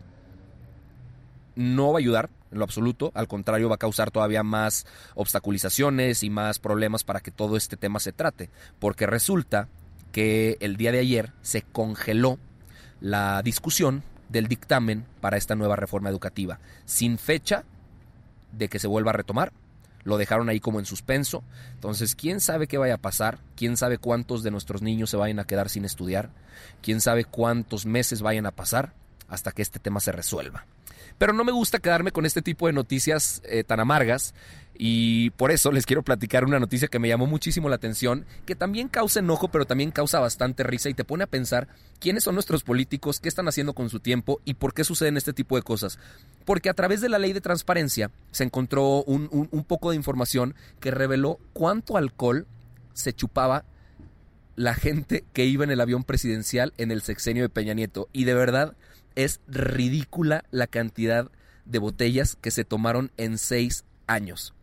no 1.61 1.93
va 1.93 1.99
a 1.99 2.01
ayudar 2.01 2.31
en 2.51 2.59
lo 2.59 2.65
absoluto, 2.65 3.13
al 3.15 3.29
contrario 3.29 3.69
va 3.69 3.77
a 3.77 3.79
causar 3.79 4.11
todavía 4.11 4.43
más 4.43 4.87
obstaculizaciones 5.15 6.23
y 6.23 6.31
más 6.31 6.59
problemas 6.59 7.05
para 7.05 7.21
que 7.21 7.31
todo 7.31 7.57
este 7.57 7.77
tema 7.77 8.01
se 8.01 8.13
trate, 8.13 8.51
porque 8.79 9.07
resulta 9.07 9.69
que 10.11 10.57
el 10.61 10.77
día 10.77 10.91
de 10.91 10.99
ayer 10.99 11.33
se 11.43 11.63
congeló 11.63 12.39
la 13.01 13.43
discusión 13.43 14.03
del 14.29 14.49
dictamen 14.49 15.05
para 15.21 15.37
esta 15.37 15.55
nueva 15.55 15.77
reforma 15.77 16.09
educativa, 16.09 16.59
sin 16.87 17.19
fecha 17.19 17.65
de 18.53 18.69
que 18.69 18.79
se 18.79 18.89
vuelva 18.89 19.11
a 19.11 19.15
retomar. 19.15 19.53
Lo 20.03 20.17
dejaron 20.17 20.49
ahí 20.49 20.61
como 20.61 20.79
en 20.79 20.87
suspenso. 20.87 21.45
Entonces, 21.75 22.15
¿quién 22.15 22.41
sabe 22.41 22.67
qué 22.67 22.79
vaya 22.79 22.95
a 22.95 22.99
pasar? 22.99 23.39
¿Quién 23.55 23.77
sabe 23.77 23.99
cuántos 23.99 24.43
de 24.43 24.51
nuestros 24.51 24.81
niños 24.81 25.11
se 25.11 25.19
vayan 25.19 25.41
a 25.41 25.45
quedar 25.45 25.69
sin 25.69 25.85
estudiar? 25.85 26.31
¿Quién 26.81 27.03
sabe 27.03 27.25
cuántos 27.25 27.85
meses 27.85 28.23
vayan 28.23 28.47
a 28.47 28.51
pasar 28.51 28.95
hasta 29.29 29.53
que 29.53 29.61
este 29.61 29.79
tema 29.79 30.01
se 30.01 30.13
resuelva? 30.13 30.65
Pero 31.19 31.33
no 31.33 31.45
me 31.45 31.53
gusta 31.53 31.79
quedarme 31.79 32.13
con 32.13 32.27
este 32.27 32.43
tipo 32.43 32.67
de 32.67 32.73
noticias 32.73 33.43
eh, 33.45 33.65
tan 33.65 33.81
amargas 33.81 34.35
y 34.83 35.29
por 35.33 35.51
eso 35.51 35.73
les 35.73 35.85
quiero 35.85 36.03
platicar 36.03 36.47
una 36.47 36.59
noticia 36.59 36.89
que 36.89 36.99
me 36.99 37.09
llamó 37.09 37.27
muchísimo 37.27 37.69
la 37.69 37.77
atención, 37.77 38.25
que 38.47 38.55
también 38.55 38.89
causa 38.89 39.21
enojo, 39.21 39.49
pero 39.49 39.67
también 39.67 39.91
causa 39.91 40.21
bastante 40.21 40.63
risa 40.63 40.89
y 40.89 40.95
te 40.95 41.05
pone 41.05 41.23
a 41.23 41.27
pensar 41.27 41.69
quiénes 41.99 42.25
son 42.25 42.35
nuestros 42.35 42.65
políticos, 42.65 43.21
qué 43.21 43.29
están 43.29 43.47
haciendo 43.47 43.75
con 43.75 43.91
su 43.91 44.01
tiempo 44.01 44.41
y 44.47 44.55
por 44.55 44.73
qué 44.73 44.85
suceden 44.85 45.19
este 45.19 45.35
tipo 45.35 45.57
de 45.57 45.63
cosas. 45.63 45.99
Porque 46.47 46.71
a 46.71 46.75
través 46.75 47.03
de 47.03 47.11
la 47.11 47.19
ley 47.19 47.35
de 47.35 47.43
transparencia 47.43 48.11
se 48.31 48.45
encontró 48.45 49.03
un, 49.03 49.29
un, 49.33 49.49
un 49.51 49.65
poco 49.65 49.91
de 49.91 49.97
información 49.97 50.55
que 50.81 50.91
reveló 50.91 51.39
cuánto 51.53 51.99
alcohol 51.99 52.47
se 52.95 53.13
chupaba 53.13 53.67
la 54.57 54.73
gente 54.73 55.25
que 55.35 55.45
iba 55.45 55.63
en 55.65 55.73
el 55.73 55.83
avión 55.83 56.05
presidencial 56.05 56.73
en 56.79 56.91
el 56.91 57.03
sexenio 57.03 57.43
de 57.43 57.49
Peña 57.51 57.75
Nieto. 57.75 58.09
Y 58.15 58.25
de 58.25 58.33
verdad 58.33 58.75
es 59.15 59.41
ridícula 59.47 60.45
la 60.51 60.67
cantidad 60.67 61.31
de 61.65 61.79
botellas 61.79 62.37
que 62.41 62.51
se 62.51 62.65
tomaron 62.65 63.11
en 63.17 63.39
seis 63.39 63.85
años. 64.07 64.55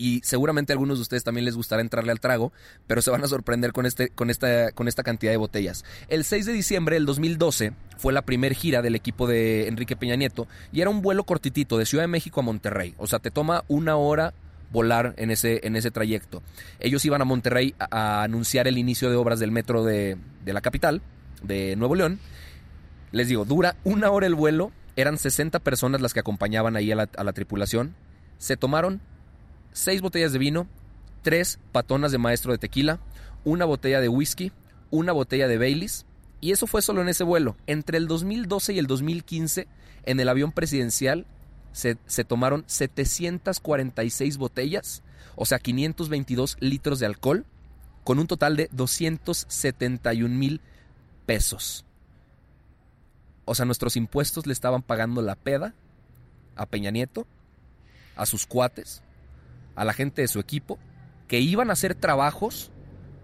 Y 0.00 0.20
seguramente 0.22 0.72
a 0.72 0.74
algunos 0.74 0.98
de 0.98 1.02
ustedes 1.02 1.24
también 1.24 1.44
les 1.44 1.56
gustará 1.56 1.82
entrarle 1.82 2.12
al 2.12 2.20
trago, 2.20 2.52
pero 2.86 3.02
se 3.02 3.10
van 3.10 3.24
a 3.24 3.26
sorprender 3.26 3.72
con, 3.72 3.84
este, 3.84 4.10
con, 4.10 4.30
esta, 4.30 4.70
con 4.70 4.86
esta 4.86 5.02
cantidad 5.02 5.32
de 5.32 5.36
botellas. 5.36 5.84
El 6.08 6.24
6 6.24 6.46
de 6.46 6.52
diciembre 6.52 6.94
del 6.94 7.04
2012 7.04 7.72
fue 7.96 8.12
la 8.12 8.22
primer 8.22 8.54
gira 8.54 8.80
del 8.80 8.94
equipo 8.94 9.26
de 9.26 9.66
Enrique 9.66 9.96
Peña 9.96 10.14
Nieto 10.14 10.46
y 10.72 10.80
era 10.80 10.90
un 10.90 11.02
vuelo 11.02 11.24
cortitito 11.24 11.76
de 11.78 11.84
Ciudad 11.84 12.04
de 12.04 12.08
México 12.08 12.40
a 12.40 12.44
Monterrey. 12.44 12.94
O 12.96 13.08
sea, 13.08 13.18
te 13.18 13.32
toma 13.32 13.64
una 13.66 13.96
hora 13.96 14.34
volar 14.70 15.14
en 15.16 15.32
ese, 15.32 15.66
en 15.66 15.74
ese 15.74 15.90
trayecto. 15.90 16.42
Ellos 16.78 17.04
iban 17.04 17.20
a 17.20 17.24
Monterrey 17.24 17.74
a, 17.80 18.20
a 18.20 18.22
anunciar 18.22 18.68
el 18.68 18.78
inicio 18.78 19.10
de 19.10 19.16
obras 19.16 19.40
del 19.40 19.50
metro 19.50 19.82
de, 19.82 20.16
de 20.44 20.52
la 20.52 20.60
capital, 20.60 21.02
de 21.42 21.74
Nuevo 21.74 21.96
León. 21.96 22.20
Les 23.12 23.28
digo, 23.28 23.44
dura 23.44 23.76
una 23.84 24.10
hora 24.10 24.26
el 24.26 24.34
vuelo, 24.34 24.72
eran 24.96 25.18
60 25.18 25.60
personas 25.60 26.00
las 26.00 26.12
que 26.12 26.20
acompañaban 26.20 26.76
ahí 26.76 26.92
a 26.92 26.96
la, 26.96 27.32
tripulación. 27.32 27.94
Se 28.38 28.56
tomaron 28.56 29.00
seis 29.72 30.00
botellas 30.02 30.32
de 30.32 30.38
vino, 30.38 30.66
tres 31.22 31.58
patonas 31.72 32.12
de 32.12 32.18
maestro 32.18 32.52
de 32.52 32.58
tequila, 32.58 33.00
una 33.44 33.64
botella 33.64 34.00
de 34.00 34.08
whisky, 34.08 34.52
una 34.90 35.12
botella 35.12 35.48
de 35.48 35.58
Baileys. 35.58 36.04
Y 36.40 36.52
eso 36.52 36.66
fue 36.66 36.82
solo 36.82 37.02
en 37.02 37.08
ese 37.08 37.24
vuelo. 37.24 37.56
Entre 37.66 37.98
el 37.98 38.06
2012 38.06 38.74
y 38.74 38.78
el 38.78 38.86
2015, 38.86 39.66
en 40.04 40.20
el 40.20 40.28
avión 40.28 40.52
presidencial, 40.52 41.26
se 41.72 42.24
tomaron 42.24 42.64
746 42.66 44.36
botellas, 44.36 45.02
o 45.36 45.46
sea, 45.46 45.58
522 45.58 46.56
litros 46.60 46.98
de 46.98 47.06
alcohol, 47.06 47.44
con 48.02 48.18
un 48.18 48.26
total 48.26 48.56
de 48.56 48.68
271 48.72 50.34
mil 50.34 50.60
pesos. 51.26 51.84
O 53.48 53.54
sea, 53.54 53.64
nuestros 53.64 53.96
impuestos 53.96 54.46
le 54.46 54.52
estaban 54.52 54.82
pagando 54.82 55.22
la 55.22 55.34
peda 55.34 55.72
a 56.54 56.66
Peña 56.66 56.90
Nieto, 56.90 57.26
a 58.14 58.26
sus 58.26 58.46
cuates, 58.46 59.02
a 59.74 59.86
la 59.86 59.94
gente 59.94 60.20
de 60.20 60.28
su 60.28 60.38
equipo, 60.38 60.78
que 61.28 61.40
iban 61.40 61.70
a 61.70 61.72
hacer 61.72 61.94
trabajos 61.94 62.70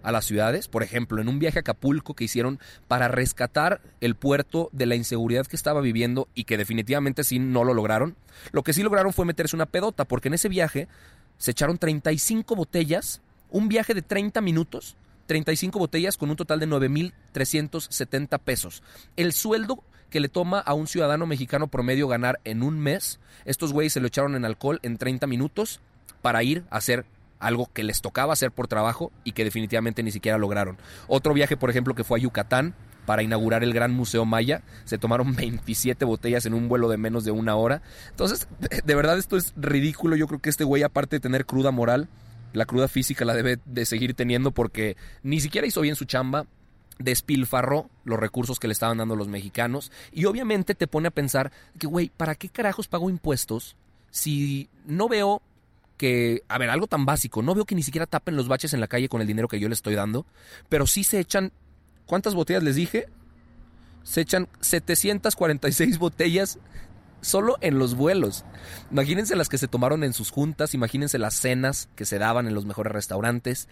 a 0.03 0.13
las 0.13 0.25
ciudades, 0.25 0.69
por 0.69 0.83
ejemplo, 0.83 1.21
en 1.21 1.29
un 1.29 1.39
viaje 1.39 1.59
a 1.59 1.61
Acapulco 1.61 2.15
que 2.15 2.25
hicieron 2.25 2.59
para 2.89 3.09
rescatar 3.09 3.83
el 4.01 4.15
puerto 4.15 4.71
de 4.73 4.87
la 4.87 4.95
inseguridad 4.95 5.47
que 5.47 5.57
estaba 5.57 5.83
viviendo 5.83 6.29
y 6.35 6.45
que 6.45 6.57
definitivamente 6.57 7.23
sí 7.23 7.39
no 7.39 7.63
lo 7.63 7.75
lograron. 7.75 8.17
Lo 8.53 8.63
que 8.63 8.73
sí 8.73 8.83
lograron 8.83 9.13
fue 9.13 9.27
meterse 9.27 9.57
una 9.57 9.67
pedota, 9.67 10.07
porque 10.07 10.29
en 10.29 10.35
ese 10.35 10.49
viaje 10.49 10.89
se 11.37 11.51
echaron 11.51 11.77
35 11.77 12.57
botellas, 12.57 13.21
un 13.51 13.69
viaje 13.69 13.93
de 13.93 14.01
30 14.01 14.41
minutos, 14.41 14.97
35 15.27 15.79
botellas 15.79 16.17
con 16.17 16.31
un 16.31 16.37
total 16.37 16.61
de 16.61 16.69
9.370 16.69 18.39
pesos. 18.39 18.83
El 19.17 19.35
sueldo 19.35 19.85
que 20.15 20.21
le 20.21 20.29
toma 20.29 20.61
a 20.61 20.75
un 20.75 20.87
ciudadano 20.87 21.27
mexicano 21.27 21.67
promedio 21.67 22.07
ganar 22.07 22.39
en 22.45 22.63
un 22.63 22.79
mes, 22.79 23.19
estos 23.47 23.73
güeyes 23.73 23.95
se 23.95 23.99
lo 23.99 24.07
echaron 24.07 24.37
en 24.37 24.45
alcohol 24.45 24.79
en 24.85 24.97
30 24.97 25.27
minutos 25.27 25.81
para 26.23 26.41
ir 26.45 26.63
a 26.71 26.77
hacer 26.77 27.05
algo 27.41 27.69
que 27.73 27.83
les 27.83 28.01
tocaba 28.01 28.33
hacer 28.33 28.53
por 28.53 28.69
trabajo 28.69 29.11
y 29.25 29.33
que 29.33 29.43
definitivamente 29.43 30.05
ni 30.05 30.13
siquiera 30.13 30.39
lograron. 30.39 30.79
Otro 31.09 31.35
viaje, 31.35 31.57
por 31.57 31.69
ejemplo, 31.69 31.97
que 31.97 32.05
fue 32.05 32.21
a 32.21 32.23
Yucatán 32.23 32.77
para 33.07 33.25
inaugurar 33.25 33.65
el 33.65 33.75
Gran 33.75 33.91
Museo 33.91 34.25
Maya, 34.25 34.63
se 34.85 34.99
tomaron 34.99 35.35
27 35.37 36.05
botellas 36.05 36.47
en 36.47 36.55
un 36.55 36.69
vuelo 36.69 36.89
de 36.89 36.97
menos 36.97 37.25
de 37.25 37.33
una 37.33 37.57
hora. 37.57 37.83
Entonces, 38.11 38.47
de, 38.85 38.95
verdad 38.95 39.19
esto 39.19 39.37
es 39.37 39.53
ridículo. 39.57 40.15
Yo 40.15 40.29
creo 40.29 40.39
que 40.39 40.51
este 40.51 40.63
güey, 40.63 40.85
aparte 40.85 41.17
de 41.17 41.21
tener 41.21 41.45
cruda 41.45 41.73
moral, 41.73 42.09
la 42.53 42.67
cruda 42.67 42.87
física 42.87 43.25
la 43.25 43.35
debe 43.35 43.59
de 43.65 43.85
seguir 43.85 44.15
teniendo 44.15 44.53
porque 44.53 44.97
ni 45.25 45.41
siquiera 45.41 45.67
hizo 45.67 45.81
bien 45.81 45.97
su 45.97 46.05
chamba, 46.05 46.47
despilfarró 46.99 47.91
los 48.05 48.19
recursos 48.19 48.59
que 48.59 48.69
le 48.69 48.73
estaban 48.73 48.99
dando 48.99 49.17
los 49.17 49.29
mexicanos 49.29 49.91
y 50.13 50.27
obviamente 50.27 50.75
te 50.75 50.87
pone 50.87 51.09
a 51.09 51.13
pensar 51.13 51.53
que, 51.79 51.87
güey, 51.87 52.11
¿para 52.17 52.35
qué 52.35 52.49
carajos 52.49 52.89
pago 52.89 53.11
impuestos 53.11 53.77
si 54.11 54.69
no 54.87 55.09
veo 55.09 55.43
que, 55.97 56.43
a 56.49 56.59
ver, 56.59 56.71
algo 56.71 56.87
tan 56.87 57.05
básico, 57.05 57.43
no 57.43 57.55
veo 57.55 57.65
que 57.65 57.75
ni 57.75 57.83
siquiera 57.83 58.07
tapen 58.07 58.37
los 58.37 58.49
baches 58.49 58.75
en 58.75 58.81
la 58.81 58.89
calle 58.89 59.09
con 59.09 59.21
el 59.21 59.27
dinero 59.27 59.49
que 59.49 59.61
yo 59.61 59.69
les 59.69 59.79
estoy 59.79 59.95
dando, 59.95 60.27
pero 60.69 60.87
sí 60.87 61.05
se 61.05 61.19
echan, 61.21 61.53
¿cuántas 62.07 62.35
botellas 62.35 62.63
les 62.63 62.77
dije? 62.77 63.09
Se 64.03 64.21
echan 64.21 64.49
746 64.61 65.99
botellas 65.99 66.59
solo 67.21 67.57
en 67.61 67.79
los 67.79 67.95
vuelos. 67.95 68.45
Imagínense 68.91 69.35
las 69.35 69.49
que 69.49 69.59
se 69.59 69.69
tomaron 69.69 70.05
en 70.05 70.13
sus 70.13 70.31
juntas, 70.31 70.75
imagínense 70.75 71.19
las 71.19 71.35
cenas 71.35 71.89
que 71.97 72.05
se 72.05 72.19
daban 72.19 72.47
en 72.47 72.55
los 72.55 72.67
mejores 72.67 72.93
restaurantes. 72.93 73.69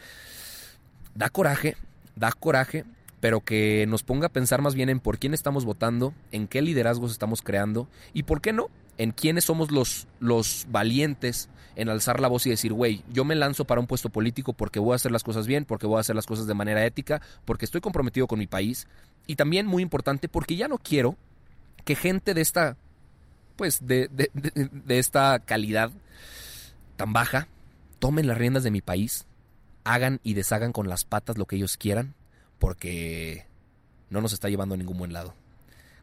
Da 1.15 1.29
coraje, 1.29 1.77
da 2.17 2.33
coraje 2.33 2.85
pero 3.23 3.41
que 3.41 3.87
nos 3.87 4.03
ponga 4.03 4.27
a 4.27 4.33
pensar 4.33 4.63
más 4.63 4.75
bien 4.75 4.89
en 4.89 4.99
por 4.99 5.17
quién 5.17 5.33
estamos 5.33 5.65
votando, 5.65 6.13
en 6.33 6.49
qué 6.49 6.61
liderazgos 6.61 7.13
estamos 7.13 7.41
creando 7.41 7.87
y 8.13 8.25
por 8.25 8.41
qué 8.41 8.53
no, 8.53 8.69
en 8.99 9.13
quiénes 9.13 9.45
somos 9.45 9.71
los, 9.71 10.09
los 10.19 10.67
valientes 10.71 11.49
en 11.77 11.89
alzar 11.89 12.19
la 12.19 12.27
voz 12.27 12.49
y 12.49 12.51
decir, 12.51 12.73
güey, 12.73 13.05
yo 13.13 13.25
me 13.25 13.37
lanzo 13.37 13.65
para 13.65 13.81
un 13.81 13.87
puesto 13.87 14.09
político 14.09 14.55
porque 14.55 14.81
voy 14.81 14.95
a 14.95 14.97
hacer 14.97 15.13
las 15.13 15.23
cosas 15.23 15.47
bien, 15.47 15.65
porque 15.65 15.87
voy 15.87 15.99
a 15.99 16.01
hacer 16.01 16.17
las 16.17 16.27
cosas 16.27 16.49
de 16.49 16.55
manera 16.55 16.85
ética, 16.85 17.23
porque 17.45 17.65
estoy 17.65 17.81
comprometido 17.81 18.27
con 18.27 18.41
mi 18.41 18.49
país 18.49 18.89
y 19.29 19.37
también 19.37 19.69
muy 19.69 19.85
importante 19.85 20.29
porque 20.29 20.57
ya 20.57 20.67
no 20.67 20.79
quiero 20.79 21.17
que 21.85 21.95
gente 21.95 22.35
de 22.35 22.41
esta, 22.41 22.77
pues, 23.55 23.87
de, 23.87 24.09
de, 24.09 24.33
de, 24.35 24.69
de 24.69 24.99
esta 24.99 25.39
calidad 25.39 25.93
tan 26.97 27.13
baja 27.13 27.47
tomen 28.01 28.27
las 28.27 28.37
riendas 28.37 28.65
de 28.65 28.73
mi 28.73 28.81
país, 28.81 29.27
hagan 29.85 30.19
y 30.25 30.35
deshagan 30.35 30.73
con 30.73 30.89
las 30.89 31.05
patas 31.05 31.39
lo 31.39 31.47
que 31.47 31.55
ellos 31.55 31.77
quieran 31.77 32.17
porque 32.63 33.45
no 34.09 34.21
nos 34.21 34.33
está 34.33 34.49
llevando 34.49 34.77
a 34.77 34.79
ningún 34.79 34.97
buen 34.97 35.13
lado. 35.13 35.35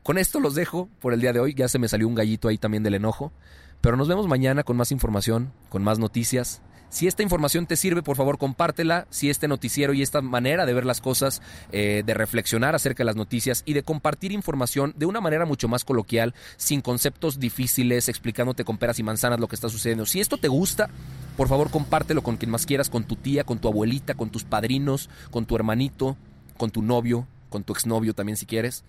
Con 0.04 0.18
esto 0.18 0.42
los 0.42 0.56
dejo 0.56 0.90
por 1.00 1.14
el 1.14 1.22
día 1.22 1.32
de 1.32 1.40
hoy. 1.40 1.54
Ya 1.54 1.70
se 1.70 1.80
me 1.80 1.88
salió 1.88 2.06
un 2.06 2.16
gallito 2.16 2.50
ahí 2.50 2.58
también 2.58 2.84
del 2.84 2.96
enojo. 2.96 3.32
Pero 3.80 3.96
nos 3.96 4.10
vemos 4.10 4.28
mañana 4.28 4.64
con 4.64 4.76
más 4.76 4.92
información, 4.92 5.54
con 5.70 5.84
más 5.86 6.00
noticias. 6.00 6.62
Si 6.90 7.08
esta 7.08 7.24
información 7.24 7.66
te 7.66 7.78
sirve, 7.78 8.04
por 8.04 8.18
favor, 8.18 8.38
compártela. 8.38 9.08
Si 9.10 9.30
este 9.30 9.48
noticiero 9.48 9.94
y 9.94 10.02
esta 10.02 10.22
manera 10.22 10.66
de 10.66 10.74
ver 10.74 10.86
las 10.86 11.00
cosas, 11.00 11.42
eh, 11.72 12.04
de 12.06 12.14
reflexionar 12.14 12.76
acerca 12.76 13.04
de 13.04 13.06
las 13.06 13.16
noticias 13.16 13.64
y 13.66 13.72
de 13.72 13.84
compartir 13.84 14.34
información 14.34 14.94
de 14.98 15.06
una 15.06 15.22
manera 15.22 15.46
mucho 15.46 15.70
más 15.70 15.86
coloquial, 15.86 16.36
sin 16.58 16.82
conceptos 16.82 17.40
difíciles, 17.40 18.10
explicándote 18.10 18.66
con 18.66 18.78
peras 18.78 19.00
y 19.00 19.04
manzanas 19.04 19.40
lo 19.40 19.48
que 19.48 19.56
está 19.56 19.70
sucediendo. 19.70 20.06
Si 20.06 20.20
esto 20.20 20.36
te 20.36 20.50
gusta, 20.50 20.90
por 21.38 21.48
favor, 21.48 21.72
compártelo 21.72 22.22
con 22.22 22.36
quien 22.36 22.52
más 22.52 22.66
quieras, 22.66 22.90
con 22.90 23.06
tu 23.06 23.16
tía, 23.16 23.46
con 23.46 23.60
tu 23.60 23.70
abuelita, 23.70 24.16
con 24.16 24.30
tus 24.30 24.44
padrinos, 24.44 25.10
con 25.32 25.46
tu 25.46 25.56
hermanito, 25.56 26.18
con 26.60 26.70
tu 26.70 26.84
novio, 26.84 27.26
con 27.50 27.64
tu 27.64 27.74
exnovio 27.74 28.14
también 28.14 28.38
si 28.38 28.46
quieres. 28.46 28.84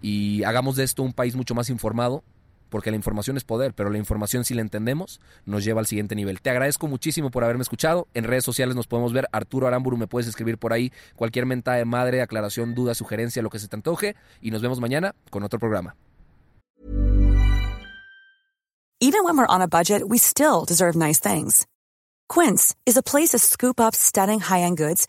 Y 0.00 0.44
hagamos 0.44 0.76
de 0.76 0.84
esto 0.84 1.02
un 1.02 1.12
país 1.12 1.34
mucho 1.34 1.54
más 1.54 1.68
informado, 1.68 2.22
porque 2.70 2.90
la 2.90 2.96
información 2.96 3.36
es 3.36 3.44
poder, 3.44 3.74
pero 3.74 3.90
la 3.90 3.98
información 3.98 4.44
si 4.44 4.54
la 4.54 4.60
entendemos 4.62 5.20
nos 5.44 5.64
lleva 5.64 5.80
al 5.80 5.86
siguiente 5.86 6.14
nivel. 6.14 6.40
Te 6.40 6.50
agradezco 6.50 6.86
muchísimo 6.86 7.30
por 7.30 7.42
haberme 7.42 7.62
escuchado. 7.62 8.06
En 8.14 8.24
redes 8.24 8.44
sociales 8.44 8.76
nos 8.76 8.86
podemos 8.86 9.12
ver. 9.12 9.26
Arturo 9.32 9.66
Aramburu, 9.66 9.96
me 9.96 10.06
puedes 10.06 10.28
escribir 10.28 10.58
por 10.58 10.72
ahí 10.72 10.92
cualquier 11.16 11.44
mentada 11.44 11.78
de 11.78 11.84
madre, 11.84 12.22
aclaración, 12.22 12.74
duda, 12.74 12.94
sugerencia, 12.94 13.42
lo 13.42 13.50
que 13.50 13.58
se 13.58 13.68
te 13.68 13.76
antoje. 13.76 14.14
Y 14.40 14.50
nos 14.52 14.62
vemos 14.62 14.80
mañana 14.80 15.14
con 15.30 15.42
otro 15.42 15.58
programa. 15.58 15.96
Even 19.00 19.24
when 19.24 19.36
we're 19.36 19.46
on 19.48 19.62
a 19.62 19.68
budget, 19.68 20.02
we 20.08 20.18
still 20.18 20.64
deserve 20.66 20.96
nice 20.96 21.20
things. 21.20 21.66
Quince 22.28 22.74
is 22.84 22.96
a 22.96 23.02
place 23.02 23.30
to 23.30 23.38
scoop 23.38 23.80
up 23.80 23.94
stunning 23.94 24.40
high-end 24.40 24.76
goods 24.76 25.08